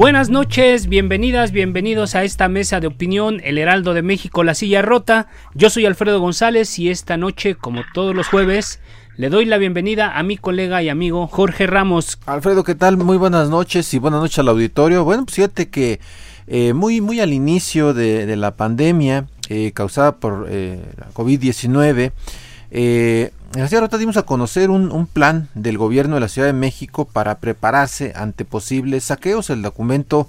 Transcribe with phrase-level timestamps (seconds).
[0.00, 4.80] Buenas noches, bienvenidas, bienvenidos a esta mesa de opinión, El Heraldo de México, La Silla
[4.80, 5.26] Rota.
[5.52, 8.80] Yo soy Alfredo González y esta noche, como todos los jueves,
[9.18, 12.18] le doy la bienvenida a mi colega y amigo Jorge Ramos.
[12.24, 12.96] Alfredo, ¿qué tal?
[12.96, 15.04] Muy buenas noches y buenas noches al auditorio.
[15.04, 16.00] Bueno, pues fíjate que
[16.46, 22.12] eh, muy, muy al inicio de, la pandemia eh, causada por eh, la COVID-19,
[22.70, 26.46] eh, en la Ciudad Rota dimos a conocer un, plan del gobierno de la Ciudad
[26.46, 29.50] de México para prepararse ante posibles saqueos.
[29.50, 30.28] El documento,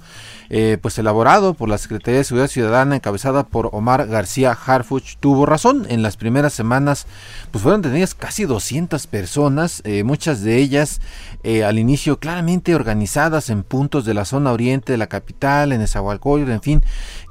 [0.49, 5.45] eh, pues elaborado por la Secretaría de Seguridad Ciudadana, encabezada por Omar García Harfuch, tuvo
[5.45, 5.85] razón.
[5.89, 7.05] En las primeras semanas,
[7.51, 10.99] pues fueron detenidas casi 200 personas, eh, muchas de ellas
[11.43, 15.81] eh, al inicio claramente organizadas en puntos de la zona oriente de la capital, en
[15.81, 16.83] Esahualcoyotl, en fin,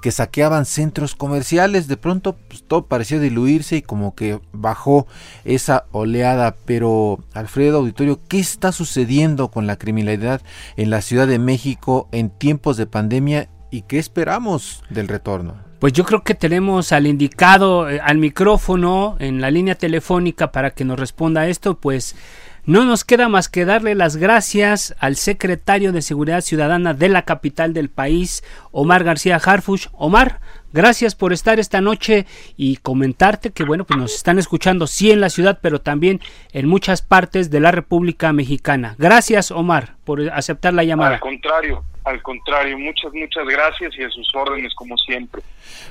[0.02, 1.88] que saqueaban centros comerciales.
[1.88, 5.08] De pronto, pues, todo pareció diluirse y como que bajó
[5.44, 10.42] esa oleada, pero Alfredo Auditorio, ¿qué está sucediendo con la criminalidad
[10.76, 15.56] en la Ciudad de México en tiempos de pandemia y qué esperamos del retorno?
[15.78, 20.72] Pues yo creo que tenemos al indicado, eh, al micrófono, en la línea telefónica para
[20.72, 22.16] que nos responda esto, pues
[22.64, 27.22] no nos queda más que darle las gracias al secretario de Seguridad Ciudadana de la
[27.22, 29.88] capital del país, Omar García Harfuch.
[29.92, 30.40] Omar,
[30.72, 32.26] gracias por estar esta noche
[32.56, 36.20] y comentarte que bueno, pues nos están escuchando sí en la ciudad, pero también
[36.52, 38.94] en muchas partes de la República Mexicana.
[38.98, 41.14] Gracias, Omar, por aceptar la llamada.
[41.14, 45.42] Al contrario, al contrario, muchas, muchas gracias y a sus órdenes como siempre.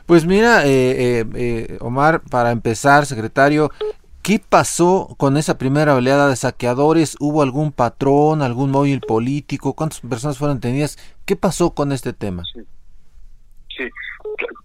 [0.05, 3.71] Pues mira, eh, eh, Omar, para empezar, secretario,
[4.29, 7.17] ¿Qué pasó con esa primera oleada de saqueadores?
[7.19, 9.73] ¿Hubo algún patrón, algún móvil político?
[9.73, 10.97] ¿Cuántas personas fueron detenidas?
[11.25, 12.43] ¿Qué pasó con este tema?
[12.53, 12.61] Sí.
[13.75, 13.89] sí.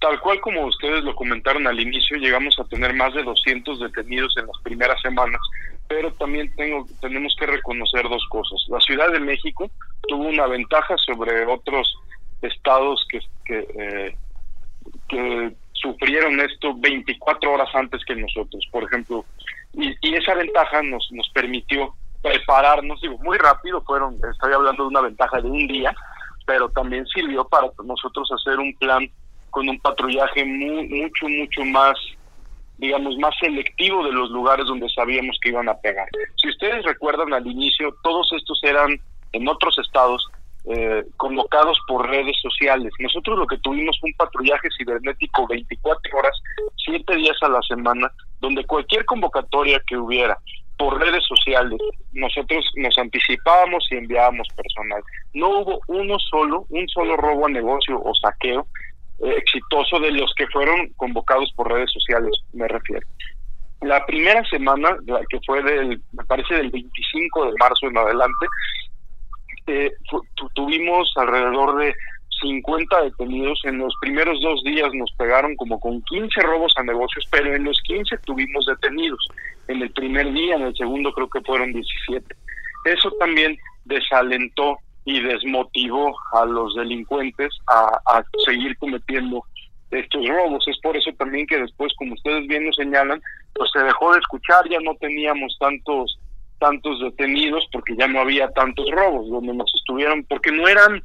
[0.02, 4.36] tal cual como ustedes lo comentaron al inicio, llegamos a tener más de 200 detenidos
[4.36, 5.40] en las primeras semanas,
[5.88, 8.62] pero también tengo, tenemos que reconocer dos cosas.
[8.68, 9.70] La Ciudad de México
[10.06, 11.88] tuvo una ventaja sobre otros
[12.42, 14.16] estados que, que, eh,
[15.08, 19.24] que sufrieron esto 24 horas antes que nosotros, por ejemplo,
[19.74, 24.88] y, y, esa ventaja nos, nos permitió prepararnos, digo, muy rápido, fueron, estoy hablando de
[24.88, 25.94] una ventaja de un día,
[26.46, 29.06] pero también sirvió para nosotros hacer un plan
[29.50, 31.94] con un patrullaje muy, mucho, mucho más,
[32.78, 36.08] digamos, más selectivo de los lugares donde sabíamos que iban a pegar.
[36.36, 38.98] Si ustedes recuerdan al inicio, todos estos eran
[39.32, 40.26] en otros estados
[40.66, 42.92] eh, convocados por redes sociales.
[42.98, 46.36] Nosotros lo que tuvimos fue un patrullaje cibernético 24 horas,
[46.84, 48.10] 7 días a la semana,
[48.40, 50.38] donde cualquier convocatoria que hubiera
[50.76, 51.78] por redes sociales,
[52.12, 55.02] nosotros nos anticipábamos y enviábamos personal.
[55.32, 58.66] No hubo uno solo, un solo robo a negocio o saqueo
[59.20, 63.06] eh, exitoso de los que fueron convocados por redes sociales, me refiero.
[63.82, 68.46] La primera semana, la que fue del, me parece del 25 de marzo en adelante,
[69.66, 69.92] eh,
[70.54, 71.94] tuvimos alrededor de
[72.42, 73.60] 50 detenidos.
[73.64, 77.64] En los primeros dos días nos pegaron como con 15 robos a negocios, pero en
[77.64, 79.26] los 15 tuvimos detenidos.
[79.68, 82.36] En el primer día, en el segundo creo que fueron 17.
[82.84, 89.44] Eso también desalentó y desmotivó a los delincuentes a, a seguir cometiendo
[89.90, 90.66] estos robos.
[90.66, 93.20] Es por eso también que después, como ustedes bien nos señalan,
[93.54, 96.18] pues se dejó de escuchar, ya no teníamos tantos
[96.58, 101.02] tantos detenidos porque ya no había tantos robos, donde nos estuvieron, porque no eran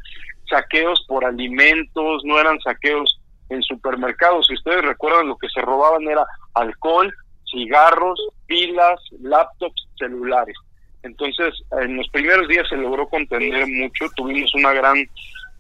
[0.50, 3.20] saqueos por alimentos, no eran saqueos
[3.50, 4.48] en supermercados.
[4.48, 7.14] Si ustedes recuerdan, lo que se robaban era alcohol,
[7.52, 10.56] cigarros, pilas, laptops, celulares.
[11.04, 14.98] Entonces, en los primeros días se logró contener mucho, tuvimos una gran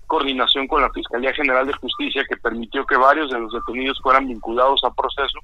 [0.07, 4.27] coordinación con la Fiscalía General de Justicia que permitió que varios de los detenidos fueran
[4.27, 5.39] vinculados a proceso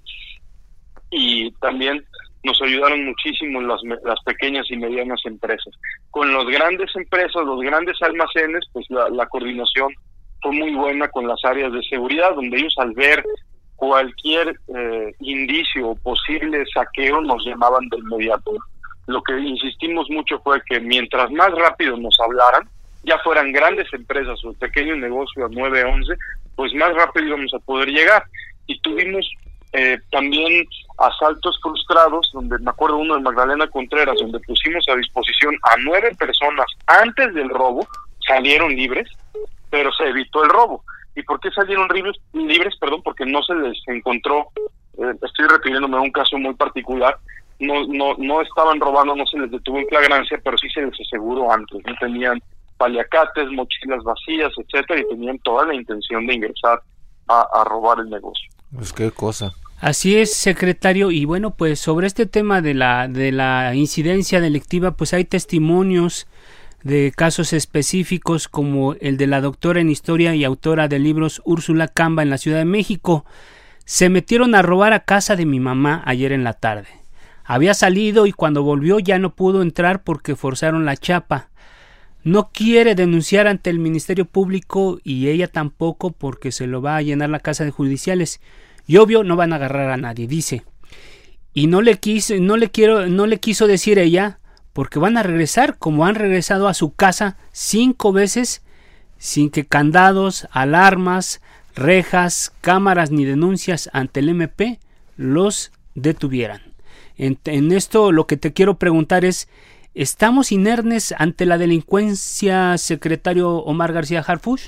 [1.11, 2.03] y también
[2.45, 5.73] nos ayudaron muchísimo las, las pequeñas y medianas empresas.
[6.11, 9.91] Con las grandes empresas, los grandes almacenes, pues la, coordinación
[10.41, 13.23] fue muy buena con las áreas de seguridad, donde ellos al ver
[13.75, 18.51] cualquier eh, indicio o posible saqueo nos llamaban de inmediato.
[19.07, 22.69] Lo que insistimos mucho fue que mientras más rápido nos hablaran,
[23.03, 26.13] ya fueran grandes empresas o pequeños negocios a 911,
[26.55, 28.23] pues más rápido íbamos a poder llegar.
[28.67, 29.27] Y tuvimos
[29.73, 30.65] eh, también
[30.97, 36.15] asaltos frustrados, donde me acuerdo uno de Magdalena Contreras, donde pusimos a disposición a nueve
[36.17, 37.87] personas antes del robo,
[38.25, 39.09] salieron libres,
[39.69, 40.83] pero se evitó el robo.
[41.15, 41.87] ¿Y por qué salieron
[42.33, 42.75] libres?
[42.79, 44.47] perdón, porque no se les encontró,
[44.97, 47.17] eh, estoy refiriéndome a un caso muy particular,
[47.59, 50.99] no, no, no estaban robando, no se les detuvo en flagrancia, pero sí se les
[50.99, 52.41] aseguró antes, no tenían
[52.77, 56.81] paliacates, mochilas vacías, etcétera, y tenían toda la intención de ingresar
[57.27, 58.49] a, a robar el negocio.
[58.75, 59.53] Pues qué cosa.
[59.85, 61.11] Así es, secretario.
[61.11, 66.25] Y bueno, pues sobre este tema de la, de la incidencia delictiva, pues hay testimonios
[66.81, 71.87] de casos específicos como el de la doctora en historia y autora de libros Úrsula
[71.87, 73.25] Camba en la Ciudad de México.
[73.85, 76.87] Se metieron a robar a casa de mi mamá ayer en la tarde.
[77.43, 81.49] Había salido y cuando volvió ya no pudo entrar porque forzaron la chapa.
[82.23, 87.03] No quiere denunciar ante el Ministerio Público y ella tampoco porque se lo va a
[87.03, 88.41] llenar la casa de judiciales.
[88.87, 90.63] Y obvio no van a agarrar a nadie, dice.
[91.53, 94.39] Y no le quiso, no le quiero, no le quiso decir ella,
[94.73, 98.61] porque van a regresar como han regresado a su casa cinco veces
[99.17, 101.41] sin que candados, alarmas,
[101.75, 104.79] rejas, cámaras ni denuncias ante el MP
[105.17, 106.61] los detuvieran.
[107.17, 109.47] En, en, esto lo que te quiero preguntar es,
[109.93, 114.67] ¿estamos inernes ante la delincuencia, secretario Omar García Harfush?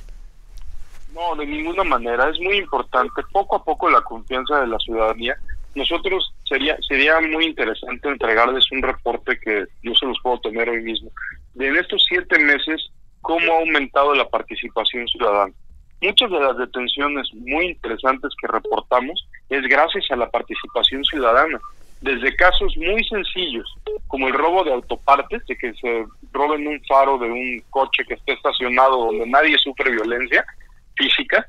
[1.17, 2.29] No, de ninguna manera.
[2.29, 3.23] Es muy importante.
[3.31, 5.35] Poco a poco la confianza de la ciudadanía.
[5.73, 10.83] Nosotros sería sería muy interesante entregarles un reporte que yo se los puedo tener hoy
[10.83, 11.09] mismo.
[11.55, 12.91] De en estos siete meses,
[13.21, 15.53] cómo ha aumentado la participación ciudadana.
[16.03, 21.59] Muchas de las detenciones muy interesantes que reportamos es gracias a la participación ciudadana.
[22.01, 23.67] Desde casos muy sencillos,
[24.05, 28.13] como el robo de autopartes, de que se roben un faro de un coche que
[28.13, 30.45] esté estacionado donde nadie sufre violencia,
[30.97, 31.47] física,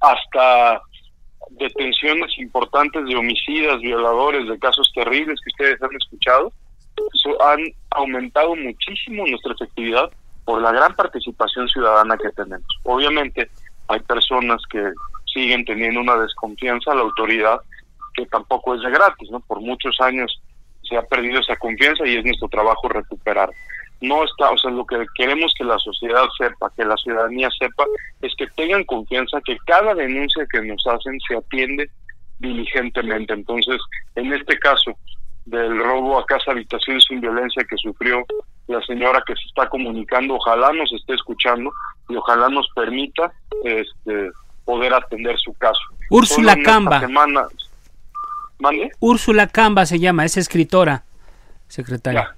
[0.00, 0.80] hasta
[1.50, 6.52] detenciones importantes de homicidas, violadores, de casos terribles que ustedes han escuchado,
[7.40, 7.60] han
[7.90, 10.10] aumentado muchísimo nuestra efectividad
[10.44, 12.66] por la gran participación ciudadana que tenemos.
[12.84, 13.50] Obviamente
[13.88, 14.92] hay personas que
[15.32, 17.60] siguen teniendo una desconfianza a la autoridad
[18.14, 19.40] que tampoco es de gratis, ¿no?
[19.40, 20.40] Por muchos años
[20.82, 23.50] se ha perdido esa confianza y es nuestro trabajo recuperar
[24.02, 27.84] no está, o sea, lo que queremos que la sociedad sepa, que la ciudadanía sepa,
[28.20, 31.88] es que tengan confianza que cada denuncia que nos hacen se atiende
[32.40, 33.32] diligentemente.
[33.32, 33.80] Entonces,
[34.16, 34.92] en este caso
[35.44, 38.24] del robo a casa habitación sin violencia que sufrió
[38.66, 41.72] la señora que se está comunicando, ojalá nos esté escuchando
[42.08, 43.32] y ojalá nos permita
[43.64, 44.30] este
[44.64, 45.80] poder atender su caso.
[46.10, 47.00] Úrsula Camba.
[47.00, 47.46] Semana...
[49.00, 51.04] Úrsula Camba se llama, es escritora,
[51.68, 52.36] secretaria.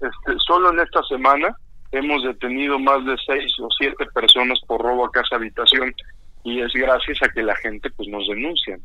[0.00, 1.56] Este, solo en esta semana
[1.92, 5.94] hemos detenido más de seis o siete personas por robo a casa habitación
[6.44, 8.78] y es gracias a que la gente pues nos denuncia.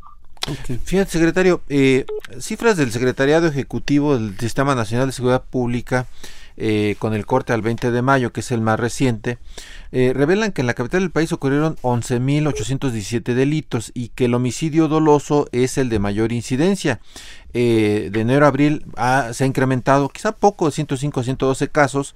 [0.85, 2.05] Fíjate, secretario, eh,
[2.39, 6.07] cifras del Secretariado Ejecutivo del Sistema Nacional de Seguridad Pública
[6.57, 9.37] eh, con el corte al 20 de mayo, que es el más reciente,
[9.91, 14.87] eh, revelan que en la capital del país ocurrieron 11.817 delitos y que el homicidio
[14.87, 16.99] doloso es el de mayor incidencia.
[17.53, 18.85] Eh, de enero a abril
[19.33, 22.15] se ha incrementado quizá poco, de 105 a 112 casos.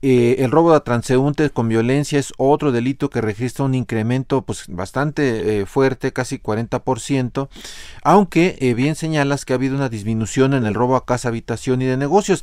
[0.00, 5.64] El robo de transeúntes con violencia es otro delito que registra un incremento pues bastante
[5.66, 7.48] fuerte, casi 40%,
[8.02, 11.84] aunque bien señalas que ha habido una disminución en el robo a casa, habitación y
[11.84, 12.42] de negocios.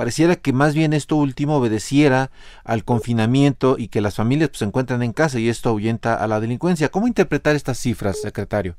[0.00, 2.30] Pareciera que más bien esto último obedeciera
[2.64, 6.26] al confinamiento y que las familias pues, se encuentran en casa y esto ahuyenta a
[6.26, 6.88] la delincuencia.
[6.88, 8.76] ¿Cómo interpretar estas cifras, secretario?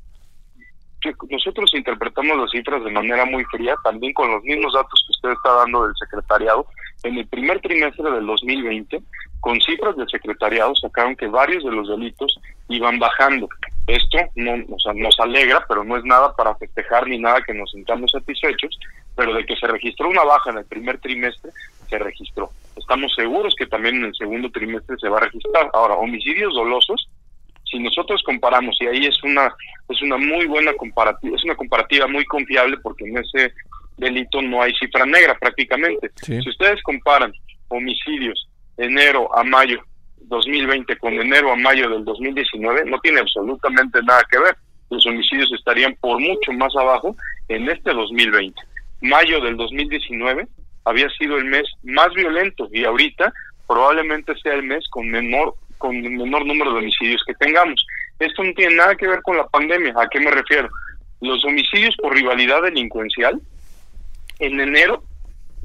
[1.30, 5.30] nosotros interpretamos las cifras de manera muy fría, también con los mismos datos que usted
[5.34, 6.66] está dando del secretariado.
[7.04, 9.00] En el primer trimestre del 2020,
[9.42, 13.48] con cifras del secretariado, sacaron que varios de los delitos iban bajando.
[13.86, 18.10] Esto no, nos alegra, pero no es nada para festejar ni nada que nos sintamos
[18.10, 18.80] satisfechos,
[19.16, 21.52] pero de que se registró una baja en el primer trimestre,
[21.90, 22.50] se registró.
[22.76, 25.70] Estamos seguros que también en el segundo trimestre se va a registrar.
[25.74, 27.10] Ahora, homicidios dolosos,
[27.70, 29.54] si nosotros comparamos y ahí es una
[29.90, 33.54] es una muy buena comparativa es una comparativa muy confiable porque en ese
[33.98, 37.32] delito no hay cifra negra prácticamente si ustedes comparan
[37.70, 39.82] homicidios enero a mayo
[40.18, 44.56] 2020 con enero a mayo del 2019 no tiene absolutamente nada que ver
[44.92, 47.16] los homicidios estarían por mucho más abajo
[47.48, 48.62] en este 2020.
[49.02, 50.48] Mayo del 2019
[50.86, 53.34] había sido el mes más violento y ahorita
[53.68, 57.84] probablemente sea el mes con menor con menor número de homicidios que tengamos.
[58.20, 59.96] Esto no tiene nada que ver con la pandemia.
[59.98, 60.70] ¿A qué me refiero?
[61.22, 63.42] Los homicidios por rivalidad delincuencial
[64.38, 65.04] en enero,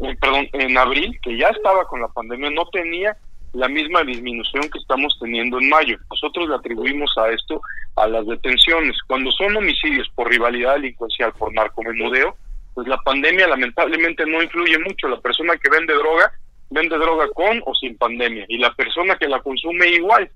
[0.02, 3.14] eh, perdón, en abril, que ya estaba con la pandemia, no tenía
[3.52, 5.98] la misma disminución que estamos teniendo en mayo.
[6.10, 7.60] Nosotros le atribuimos a esto
[7.96, 8.96] a las detenciones.
[9.06, 12.36] Cuando son homicidios por rivalidad delincuencial, por narcomenudeo,
[12.76, 15.08] pues la pandemia lamentablemente no influye mucho.
[15.08, 16.30] La persona que vende droga
[16.68, 20.30] vende droga con o sin pandemia y la persona que la consume igual.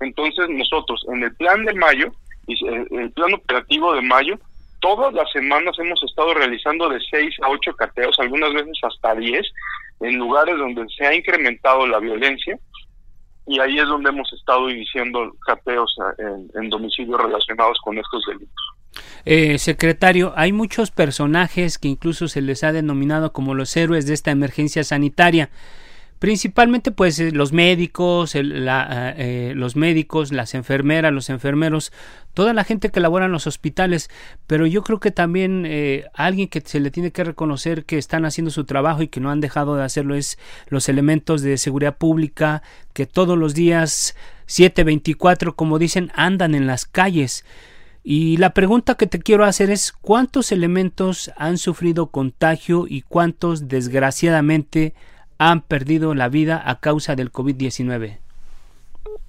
[0.00, 2.12] Entonces nosotros en el plan de mayo,
[2.48, 4.38] el plan operativo de mayo,
[4.80, 9.46] todas las semanas hemos estado realizando de 6 a 8 cateos, algunas veces hasta 10,
[10.00, 12.58] en lugares donde se ha incrementado la violencia
[13.46, 18.75] y ahí es donde hemos estado iniciando cateos en, en domicilios relacionados con estos delitos.
[19.24, 24.14] Eh, secretario, hay muchos personajes que incluso se les ha denominado como los héroes de
[24.14, 25.50] esta emergencia sanitaria.
[26.18, 31.92] Principalmente, pues, eh, los médicos, la, eh, los médicos, las enfermeras, los enfermeros,
[32.32, 34.08] toda la gente que labora en los hospitales.
[34.46, 35.68] Pero yo creo que también
[36.14, 39.30] alguien que se le tiene que reconocer que están haciendo su trabajo y que no
[39.30, 40.38] han dejado de hacerlo es
[40.68, 42.62] los elementos de seguridad pública
[42.94, 47.44] que todos los días 724, como dicen, andan en las calles.
[48.08, 53.66] Y la pregunta que te quiero hacer es cuántos elementos han sufrido contagio y cuántos
[53.66, 54.94] desgraciadamente
[55.38, 58.18] han perdido la vida a causa del COVID-19.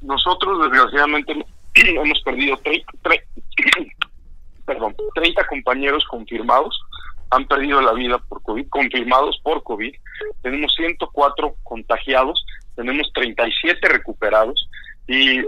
[0.01, 1.34] Nosotros desgraciadamente
[1.74, 2.86] hemos perdido 30,
[4.67, 6.79] perdón, 30 compañeros confirmados
[7.31, 9.96] han perdido la vida por COVID, confirmados por COVID.
[10.43, 14.69] Tenemos 104 contagiados, tenemos 37 recuperados
[15.07, 15.41] y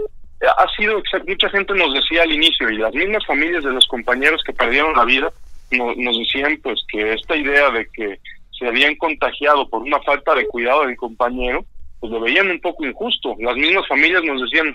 [0.46, 4.42] ha sido, mucha gente nos decía al inicio, y las mismas familias de los compañeros
[4.44, 5.30] que perdieron la vida,
[5.70, 8.18] nos decían pues que esta idea de que
[8.58, 11.64] se habían contagiado por una falta de cuidado del compañero,
[12.00, 13.36] pues lo veían un poco injusto.
[13.38, 14.74] Las mismas familias nos decían,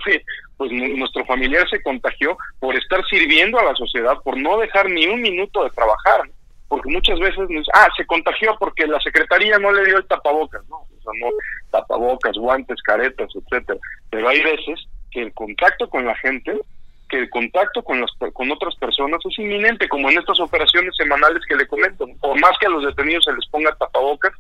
[0.57, 5.07] pues nuestro familiar se contagió por estar sirviendo a la sociedad, por no dejar ni
[5.07, 6.22] un minuto de trabajar,
[6.67, 10.62] porque muchas veces nos, ah, se contagió porque la secretaría no le dio el tapabocas,
[10.69, 10.86] no,
[11.19, 11.29] no,
[11.72, 13.79] tapabocas, guantes, caretas, etcétera.
[14.12, 16.60] Pero hay veces que el contacto con la gente,
[17.07, 21.41] que el contacto con, las, con otras personas es inminente, como en estas operaciones semanales
[21.48, 22.05] que le comento.
[22.19, 24.34] Por más que a los detenidos se les ponga tapabocas,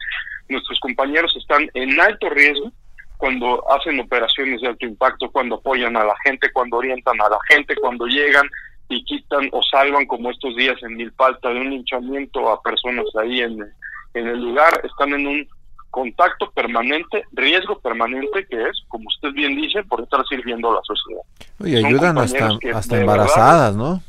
[0.49, 2.73] nuestros compañeros están en alto riesgo
[3.15, 7.37] cuando hacen operaciones de alto impacto, cuando apoyan a la gente, cuando orientan a la
[7.47, 8.49] gente, cuando llegan
[8.89, 13.39] y quitan o salvan, como estos días en Milpalta, de un linchamiento a personas ahí
[13.39, 13.61] en,
[14.13, 15.47] en el lugar, están en un
[15.89, 20.81] contacto permanente, riesgo permanente que es, como usted bien dice, por estar sirviendo a la
[20.83, 21.21] sociedad.
[21.59, 24.01] Y ayudan hasta, hasta embarazadas, ¿no?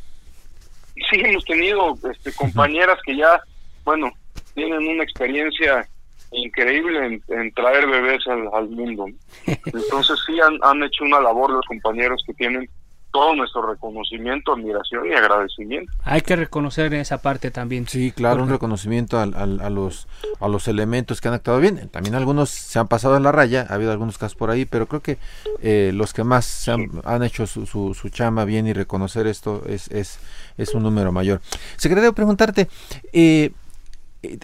[1.11, 3.41] Sí, hemos tenido este, compañeras que ya,
[3.85, 4.11] bueno,
[4.55, 5.87] tienen una experiencia
[6.33, 9.07] increíble en, traer bebés al, al mundo.
[9.47, 12.69] Entonces sí han, han hecho una labor los compañeros que tienen
[13.17, 15.91] todo nuestro reconocimiento, admiración y agradecimiento.
[16.05, 17.89] Hay que reconocer esa parte también.
[17.89, 19.25] Sí, claro, un reconocimiento a,
[19.71, 20.07] los,
[20.39, 21.89] a los elementos que han actuado bien.
[21.89, 24.87] También algunos se han pasado en la raya, ha habido algunos casos por ahí, pero
[24.87, 25.17] creo que
[25.63, 29.91] eh, los que más se han, hecho su, su, chama bien y reconocer esto es,
[29.91, 30.19] es,
[30.59, 31.41] es un número mayor.
[31.79, 32.69] Secretario, preguntarte,
[33.15, 33.53] eh,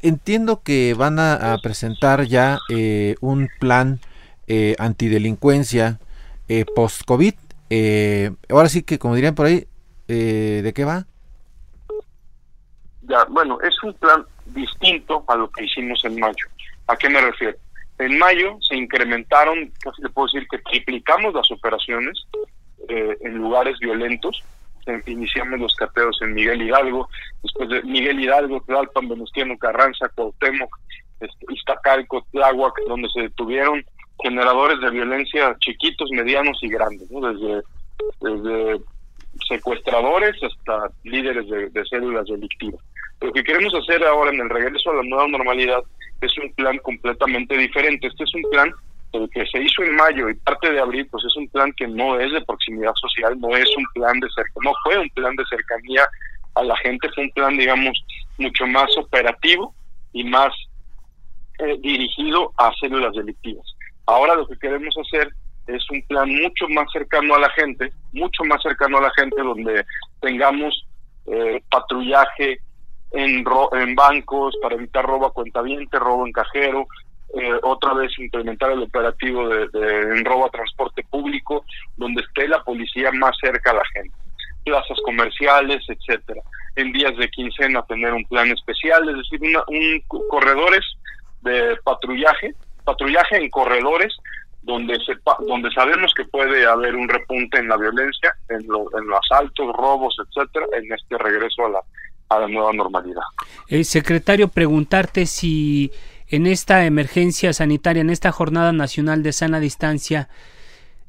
[0.00, 4.00] entiendo que van a, presentar ya eh, un plan
[4.78, 5.98] antidelincuencia
[6.74, 7.34] post-COVID.
[7.74, 9.66] Eh, ahora sí que, como dirían por ahí,
[10.06, 11.06] eh, ¿de qué va?
[13.00, 16.46] Ya, bueno, es un plan distinto a lo que hicimos en mayo.
[16.86, 17.56] ¿A qué me refiero?
[17.98, 22.26] En mayo se incrementaron, casi le puedo decir que triplicamos las operaciones
[22.90, 24.44] eh, en lugares violentos.
[25.06, 27.08] Iniciamos los cateos en Miguel Hidalgo,
[27.42, 30.78] después de Miguel Hidalgo, Tlalpan, Venustiano Carranza, Cuauhtémoc,
[31.20, 33.82] este, Iztacalco, Tláhuac, donde se detuvieron
[34.22, 37.62] generadores de violencia chiquitos, medianos y grandes, desde,
[38.20, 38.80] desde
[39.48, 42.80] secuestradores hasta líderes de, células delictivas.
[43.20, 45.82] Lo que queremos hacer ahora en el regreso a la nueva normalidad
[46.20, 48.06] es un plan completamente diferente.
[48.06, 48.72] Este es un plan
[49.32, 52.18] que se hizo en mayo y parte de abril, pues es un plan que no
[52.18, 55.44] es de proximidad social, no es un plan de cercanía, no fue un plan de
[55.50, 56.06] cercanía
[56.54, 58.02] a la gente, fue un plan, digamos,
[58.38, 59.74] mucho más operativo
[60.12, 60.52] y más
[61.58, 63.71] eh, dirigido a células delictivas.
[64.06, 65.32] Ahora lo que queremos hacer
[65.66, 69.40] es un plan mucho más cercano a la gente, mucho más cercano a la gente,
[69.40, 69.84] donde
[70.20, 70.86] tengamos
[71.26, 72.58] eh, patrullaje
[73.12, 76.86] en, en bancos para evitar robo a cuentaviente, robo en cajero,
[77.34, 79.66] eh, otra vez implementar el operativo de,
[80.16, 81.64] en robo a transporte público,
[81.96, 84.14] donde esté la policía más cerca a la gente.
[84.64, 86.42] plazas comerciales, etcétera.
[86.76, 90.84] En días de quincena tener un plan especial, es decir, un corredores
[91.40, 92.54] de patrullaje,
[92.84, 94.14] patrullaje en corredores
[94.62, 98.86] donde sepa, donde sabemos que puede haber un repunte en la violencia, en, los
[99.30, 101.80] asaltos, robos, etcétera, en este regreso a la,
[102.28, 103.22] a la nueva normalidad.
[103.68, 105.90] Eh, secretario, preguntarte si
[106.28, 110.28] en esta emergencia sanitaria, en esta jornada nacional de sana distancia,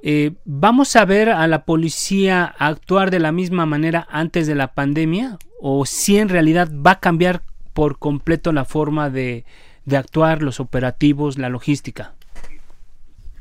[0.02, 4.74] eh, ¿vamos a ver a la policía actuar de la misma manera antes de la
[4.74, 5.38] pandemia?
[5.62, 7.42] ¿O si en realidad va a cambiar
[7.74, 9.46] por completo la forma de,
[9.86, 12.14] de actuar, los operativos, la logística?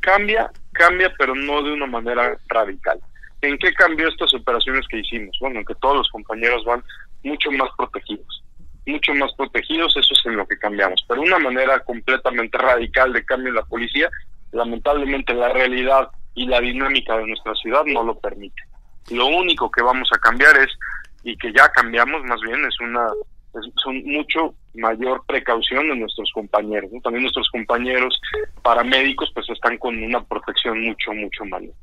[0.00, 2.98] Cambia, cambia, pero no de una manera radical.
[3.40, 5.36] ¿En qué cambió estas operaciones que hicimos?
[5.40, 6.82] Bueno, que todos los compañeros van
[7.22, 8.44] mucho más protegidos.
[8.86, 11.04] Mucho más protegidos, eso es en lo que cambiamos.
[11.08, 14.10] Pero una manera completamente radical de cambio en la policía,
[14.52, 18.62] lamentablemente la realidad y la dinámica de nuestra ciudad no lo permite.
[19.10, 20.70] Lo único que vamos a cambiar es,
[21.22, 23.08] y que ya cambiamos más bien, es una
[23.82, 26.90] son mucho mayor precaución de nuestros compañeros.
[27.02, 28.20] También nuestros compañeros
[28.62, 31.74] paramédicos pues están con una protección mucho, mucho mayor.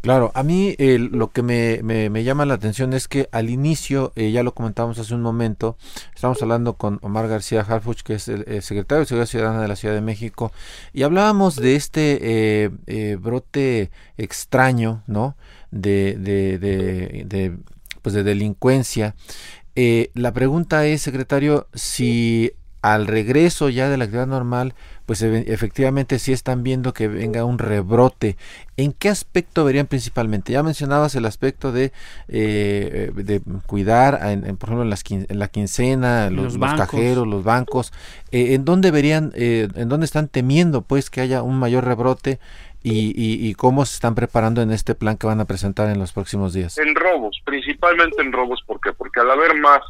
[0.00, 4.30] Claro, a mí lo que me, me, llama la atención es que al inicio, eh,
[4.32, 5.76] ya lo comentábamos hace un momento,
[6.14, 9.76] estamos hablando con Omar García Harfuch, que es el, secretario de Seguridad Ciudadana de la
[9.76, 10.52] Ciudad de México,
[10.92, 15.36] y hablábamos de este eh, eh, brote extraño, ¿no?
[15.70, 17.56] De, de, de, de,
[18.02, 19.14] pues de delincuencia.
[19.74, 24.74] La pregunta es, secretario, si al regreso ya de la actividad normal,
[25.04, 28.36] pues efectivamente sí están viendo que venga un rebrote.
[28.76, 30.52] ¿En qué aspecto verían principalmente?
[30.52, 31.92] Ya mencionabas el aspecto de,
[32.28, 37.92] eh, de cuidar, en, por ejemplo, en, las en la quincena, los, cajeros, los bancos.
[38.30, 42.38] Eh, ¿En dónde verían, eh, en dónde están temiendo pues que haya un mayor rebrote?
[42.82, 46.12] Y, y, cómo se están preparando en este plan que van a presentar en los
[46.12, 46.78] próximos días?
[46.78, 48.92] En robos, principalmente en robos, ¿por qué?
[48.94, 49.80] Porque al haber más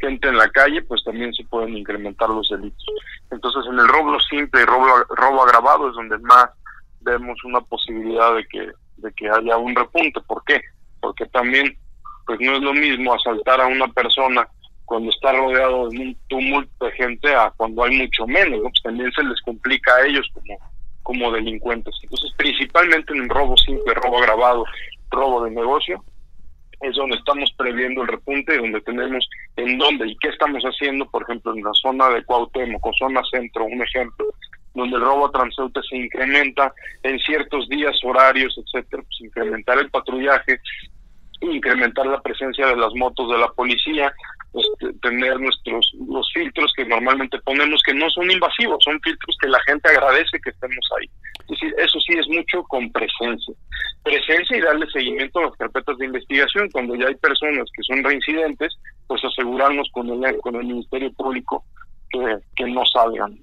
[0.00, 2.84] gente en la calle, pues también se pueden incrementar los delitos.
[3.30, 6.50] Entonces, en el robo simple y robo, robo agravado es donde más
[7.02, 10.20] vemos una posibilidad de que, de que haya un repunte.
[10.22, 10.60] ¿Por qué?
[11.00, 11.76] Porque también,
[12.26, 14.48] pues no es lo mismo asaltar a una persona
[14.84, 19.10] cuando está rodeado de un tumulto de gente a cuando hay mucho menos, Pues también
[19.12, 20.58] se les complica a ellos como,
[21.04, 21.94] como delincuentes.
[22.02, 24.64] Entonces, principalmente en robo simple, robo agravado,
[25.10, 26.02] robo de negocio,
[26.80, 31.22] es donde estamos previendo el repunte, donde tenemos en dónde y qué estamos haciendo, por
[31.22, 34.26] ejemplo, en la zona de Cuauhtémoc o zona centro, un ejemplo,
[34.74, 39.90] donde el robo a transeúnte se incrementa en ciertos días, horarios, etcétera, pues incrementar el
[39.90, 40.58] patrullaje,
[41.40, 44.12] incrementar la presencia de las motos de la policía,
[44.54, 44.66] pues,
[45.02, 49.58] tener nuestros los filtros que normalmente ponemos que no son invasivos, son filtros que la
[49.66, 51.10] gente agradece que estemos ahí.
[51.40, 53.52] Es decir, eso sí es mucho con presencia.
[54.04, 56.70] Presencia y darle seguimiento a las carpetas de investigación.
[56.70, 61.64] Cuando ya hay personas que son reincidentes, pues asegurarnos con el, con el Ministerio Público
[62.10, 63.36] que, que no salgan.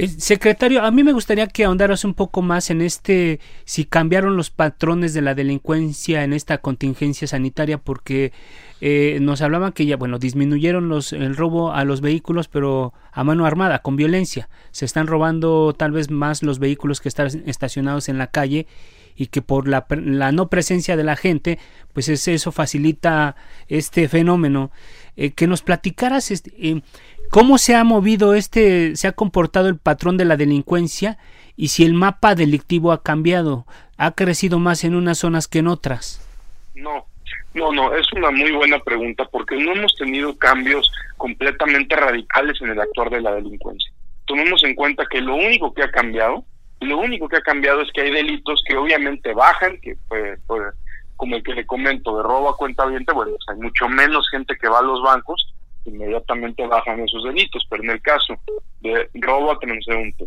[0.00, 4.34] Eh, secretario, a mí me gustaría que ahondaras un poco más en este, si cambiaron
[4.34, 8.32] los patrones de la delincuencia en esta contingencia sanitaria, porque
[8.80, 13.24] eh, nos hablaban que ya, bueno, disminuyeron los, el robo a los vehículos, pero a
[13.24, 14.48] mano armada, con violencia.
[14.70, 18.66] Se están robando tal vez más los vehículos que están estacionados en la calle
[19.16, 21.58] y que por la, la no presencia de la gente,
[21.92, 23.36] pues eso facilita
[23.68, 24.70] este fenómeno.
[25.16, 26.82] Eh, que nos platicaras este,
[27.30, 31.16] ¿Cómo se ha movido este, se ha comportado el patrón de la delincuencia
[31.56, 33.66] y si el mapa delictivo ha cambiado?
[33.96, 36.26] ¿Ha crecido más en unas zonas que en otras?
[36.74, 37.06] No,
[37.54, 42.70] no, no, es una muy buena pregunta porque no hemos tenido cambios completamente radicales en
[42.70, 43.92] el actuar de la delincuencia.
[44.24, 46.44] Tomemos en cuenta que lo único que ha cambiado,
[46.80, 50.74] lo único que ha cambiado es que hay delitos que obviamente bajan, que pues, pues
[51.16, 54.56] como el que le comento de robo a cuenta viente, bueno, hay mucho menos gente
[54.56, 55.52] que va a los bancos,
[55.84, 58.34] inmediatamente bajan esos delitos, pero en el caso
[58.80, 60.26] de robo a transeúnte,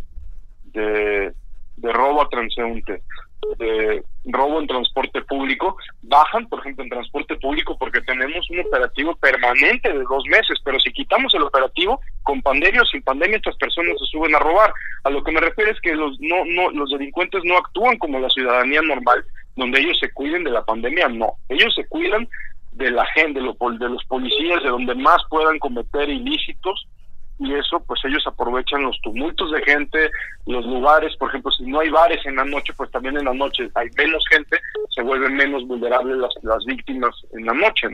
[0.66, 1.34] de,
[1.78, 3.02] de robo a transeúnte,
[3.58, 9.16] de robo en transporte público, bajan, por ejemplo, en transporte público porque tenemos un operativo
[9.16, 13.58] permanente de dos meses, pero si quitamos el operativo, con pandemia o sin pandemia, estas
[13.58, 14.74] personas se suben a robar.
[15.04, 18.20] A lo que me refiero es que los, no, no, los delincuentes no actúan como
[18.20, 19.26] la ciudadanía normal,
[19.56, 21.34] donde ellos se cuiden de la pandemia, no.
[21.50, 22.28] Ellos se cuidan
[22.72, 26.88] de la gente, de, de los policías, de donde más puedan cometer ilícitos,
[27.39, 30.10] y eso pues ellos aprovechan los tumultos de gente,
[30.46, 33.34] los lugares, por ejemplo, si no hay bares en la noche, pues también en la
[33.34, 37.88] noche hay menos gente, se vuelven menos vulnerables las, las víctimas en la noche,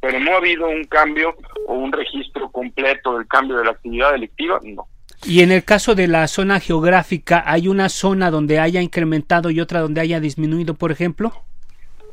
[0.00, 1.34] pero no ha habido un cambio
[1.66, 4.86] o un registro completo del cambio de la actividad delictiva, no.
[5.24, 9.60] Y en el caso de la zona geográfica, ¿hay una zona donde haya incrementado y
[9.60, 11.32] otra donde haya disminuido, por ejemplo?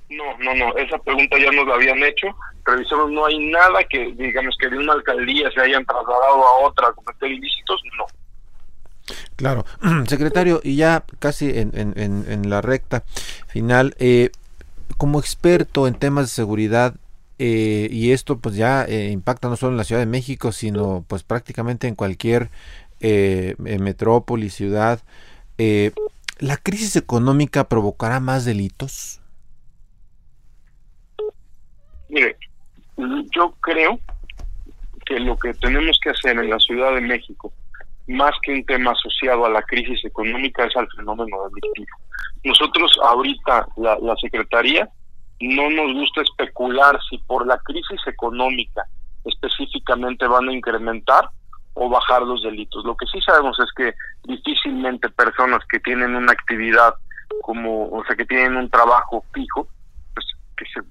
[0.09, 2.27] No, no, no, esa pregunta ya nos la habían hecho.
[2.69, 6.87] Revisamos, no hay nada que, digamos, que de una alcaldía se hayan trasladado a otra
[6.87, 8.05] a cometer ilícitos, no.
[9.35, 9.65] Claro,
[10.07, 11.93] secretario, y ya casi en, en,
[12.27, 13.03] en, la recta
[13.47, 14.31] final, eh,
[14.97, 16.95] como experto en temas de seguridad,
[17.41, 21.05] eh, y esto pues ya eh, impacta no solo en la Ciudad de México, sino
[21.07, 22.49] pues prácticamente en cualquier
[22.99, 25.01] eh, metrópoli, ciudad,
[26.39, 29.21] ¿la crisis económica provocará más delitos?
[32.09, 32.37] Mire,
[33.31, 33.99] yo creo
[35.05, 37.51] que lo que tenemos que hacer en la Ciudad de México,
[38.07, 41.97] más que un tema asociado a la crisis económica, es al fenómeno delictivo.
[42.43, 44.89] Nosotros ahorita, la, la Secretaría,
[45.39, 48.85] no nos gusta especular si por la crisis económica
[49.25, 51.29] específicamente van a incrementar
[51.73, 52.83] o bajar los delitos.
[52.85, 53.93] Lo que sí sabemos es que
[54.25, 56.93] difícilmente personas que tienen una actividad
[57.41, 59.67] como, o sea, que tienen un trabajo fijo,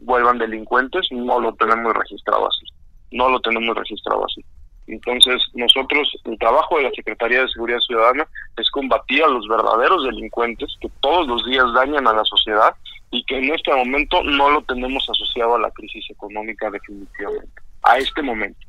[0.09, 2.67] vuelvan delincuentes, no lo tenemos registrado así.
[3.13, 4.45] No lo tenemos registrado así.
[4.87, 10.03] Entonces, nosotros, el trabajo de la Secretaría de Seguridad Ciudadana es combatir a los verdaderos
[10.05, 12.75] delincuentes que todos los días dañan a la sociedad
[13.11, 17.99] y que en este momento no lo tenemos asociado a la crisis económica definitivamente, a
[17.99, 18.67] este momento.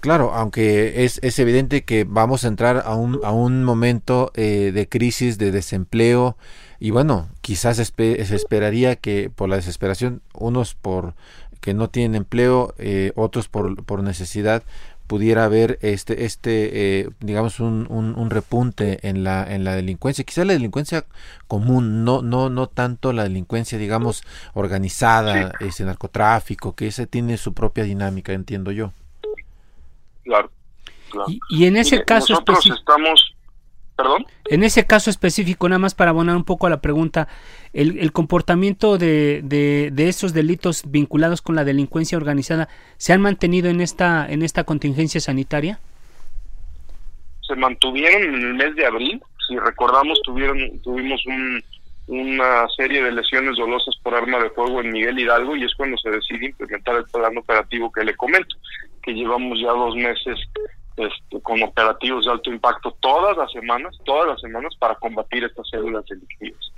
[0.00, 4.72] Claro, aunque es, es evidente que vamos a entrar a un, a un momento eh,
[4.74, 6.36] de crisis, de desempleo,
[6.82, 11.14] y bueno, quizás se esperaría que por la desesperación, unos por
[11.60, 14.64] que no tienen empleo, eh, otros por, por necesidad,
[15.06, 20.24] pudiera haber este este eh, digamos un, un, repunte en la en la delincuencia.
[20.24, 21.04] Quizá la delincuencia
[21.46, 27.54] común no no no tanto la delincuencia digamos organizada ese narcotráfico que ese tiene su
[27.54, 28.92] propia dinámica entiendo yo.
[30.24, 30.50] Claro,
[31.48, 33.36] Y, en ese caso nosotros estamos
[33.96, 37.28] perdón en ese caso específico nada más para abonar un poco a la pregunta
[37.72, 43.80] el, comportamiento de, de, esos delitos vinculados con la delincuencia organizada se han mantenido en
[43.80, 45.80] esta, en esta contingencia sanitaria?
[47.40, 49.22] Se mantuvieron en el mes de abril.
[49.48, 51.22] Si recordamos, tuvieron, tuvimos
[52.06, 55.96] una serie de lesiones dolosas por arma de fuego en Miguel Hidalgo y es cuando
[55.96, 58.56] se decide implementar el plan operativo que le comento,
[59.02, 60.38] que llevamos ya dos meses
[60.96, 65.68] este, con operativos de alto impacto todas las semanas, todas las semanas para combatir estas
[65.68, 66.72] células delictivas.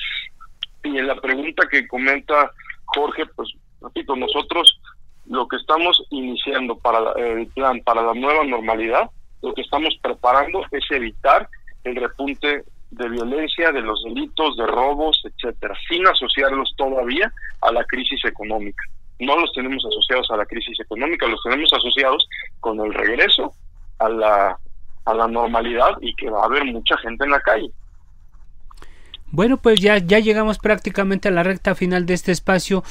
[0.84, 2.52] Y en la pregunta que comenta
[2.86, 3.50] Jorge, pues
[3.80, 4.80] repito, nosotros
[5.26, 9.10] lo que estamos iniciando para el plan para la nueva normalidad,
[9.42, 11.48] lo que estamos preparando es evitar
[11.84, 17.84] el repunte de violencia, de los delitos, de robos, etcétera, sin asociarlos todavía a la
[17.84, 18.84] crisis económica.
[19.18, 22.28] No los tenemos asociados a la crisis económica, los tenemos asociados
[22.60, 23.54] con el regreso
[23.98, 24.58] a la
[25.04, 27.70] a la normalidad y que va a haber mucha gente en la calle.
[29.30, 32.84] Bueno, pues ya, ya llegamos prácticamente a la recta final de este espacio.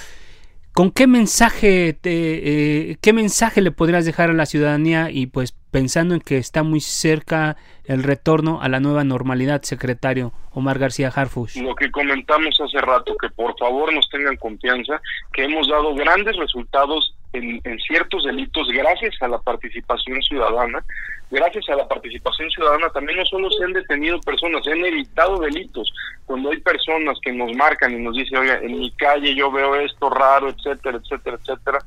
[0.73, 6.15] ¿Con qué mensaje, eh, qué mensaje le podrías dejar a la ciudadanía y pues pensando
[6.15, 11.61] en que está muy cerca el retorno a la nueva normalidad, secretario Omar García Harfush?
[11.61, 14.99] Lo que comentamos hace rato, que por favor nos tengan confianza,
[15.31, 20.83] que hemos dado grandes resultados en, ciertos delitos gracias a la participación ciudadana.
[21.31, 25.39] Gracias a la participación ciudadana también no solo se han detenido personas, se han evitado
[25.39, 25.91] delitos.
[26.25, 29.75] Cuando hay personas que nos marcan y nos dicen, oiga, en mi calle yo veo
[29.75, 31.79] esto raro, etcétera, etcétera, etcétera,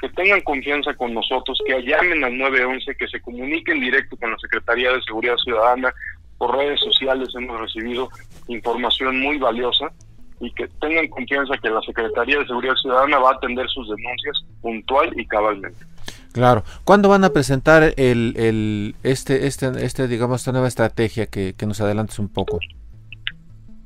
[0.00, 4.38] que tengan confianza con nosotros, que llamen al 911, que se comuniquen directo con la
[4.38, 5.94] Secretaría de Seguridad Ciudadana.
[6.36, 8.08] Por redes sociales hemos recibido
[8.48, 9.92] información muy valiosa
[10.40, 14.36] y que tengan confianza que la Secretaría de Seguridad Ciudadana va a atender sus denuncias
[14.60, 15.84] puntual y cabalmente.
[16.32, 16.62] Claro.
[16.84, 21.66] ¿Cuándo van a presentar el, el este este este digamos esta nueva estrategia que, que
[21.66, 22.60] nos adelantes un poco?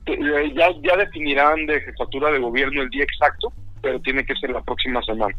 [0.07, 4.51] Eh, ya ya definirán de jefatura de gobierno el día exacto, pero tiene que ser
[4.51, 5.35] la próxima semana.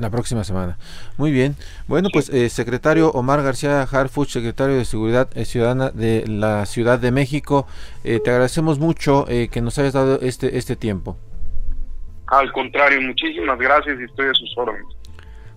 [0.00, 0.78] La próxima semana.
[1.18, 1.56] Muy bien.
[1.86, 6.98] Bueno, pues eh, secretario Omar García Harfuch, secretario de Seguridad eh, Ciudadana de la Ciudad
[6.98, 7.66] de México,
[8.02, 11.18] eh, te agradecemos mucho que nos hayas dado este, este tiempo.
[12.28, 14.86] Al contrario, muchísimas gracias y estoy a sus órdenes.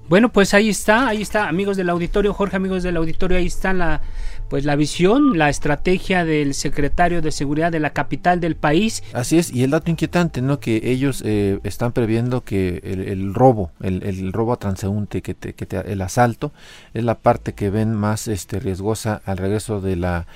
[0.09, 3.71] Bueno, pues ahí está, ahí está, amigos del auditorio, Jorge, amigos del auditorio, ahí está
[3.71, 4.01] la,
[4.53, 9.03] pues la visión, la estrategia del secretario de seguridad de la capital del país.
[9.13, 10.59] Así es, y el dato inquietante, ¿no?
[10.59, 16.01] Que ellos eh, están previendo que el, robo, el, robo a transeúnte, que, que el
[16.01, 16.51] asalto,
[16.93, 20.27] es la parte que ven más este, riesgosa al regreso de la,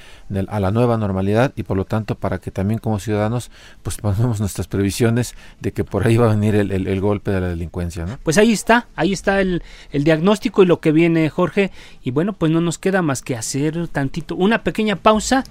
[0.48, 3.52] a la nueva normalidad y por lo tanto para que también como ciudadanos
[3.84, 7.42] pues pongamos nuestras previsiones de que por ahí va a venir el, el golpe de
[7.42, 8.18] la delincuencia, ¿no?
[8.24, 11.72] Pues ahí está, ahí está el el, diagnóstico y lo que viene Jorge.
[12.04, 13.88] Y bueno, pues no nos queda más que hacer
[14.36, 15.44] una pequeña pausa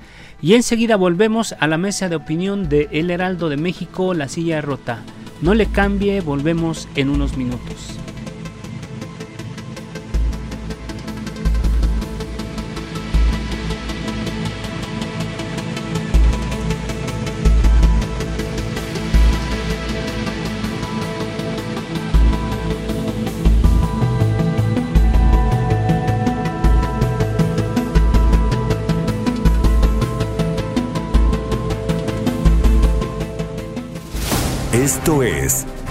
[0.43, 4.61] y enseguida volvemos a la mesa de opinión de El Heraldo de México, La Silla
[4.61, 5.01] Rota.
[5.43, 7.99] No le cambie, volvemos en unos minutos.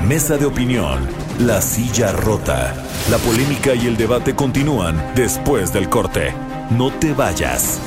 [0.07, 0.99] Mesa de Opinión,
[1.39, 2.75] La Silla Rota.
[3.09, 6.31] La polémica y el debate continúan después del corte.
[6.69, 7.79] No te vayas.